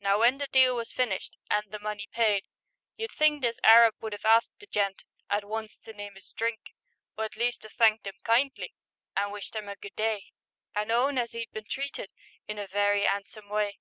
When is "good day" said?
9.76-10.32